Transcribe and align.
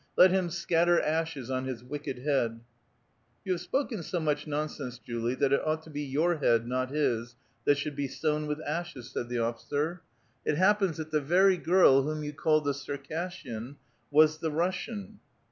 Let 0.17 0.31
him 0.31 0.49
scatter 0.49 0.99
ashes 0.99 1.51
ou 1.51 1.61
his 1.61 1.83
wicked 1.83 2.25
head!" 2.25 2.59
''You 3.45 3.51
have 3.51 3.61
spoken 3.61 4.01
so 4.01 4.19
much 4.19 4.47
nonsense, 4.47 4.97
Julie, 4.97 5.35
that 5.35 5.53
it 5.53 5.61
ought 5.63 5.83
to 5.83 5.91
be 5.91 6.01
your 6.01 6.37
iiead, 6.39 6.65
not 6.65 6.89
his, 6.89 7.35
that 7.65 7.77
siiould 7.77 7.95
be 7.95 8.07
sown 8.07 8.47
with 8.47 8.59
ashes," 8.65 9.11
said 9.11 9.29
the 9.29 9.37
officer." 9.37 10.01
It 10.43 10.57
happens 10.57 10.97
tiiat 10.97 11.11
the 11.11 11.21
very 11.21 11.57
girl 11.57 12.01
whom 12.01 12.23
you 12.23 12.33
called 12.33 12.65
the 12.65 12.73
Circassian 12.73 13.75
was 14.09 14.39
tiie 14.39 14.51
liussian." 14.51 15.17